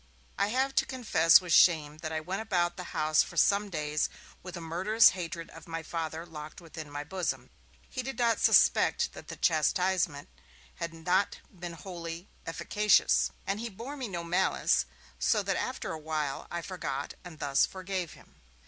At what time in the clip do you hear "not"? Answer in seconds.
8.17-8.39, 10.91-11.37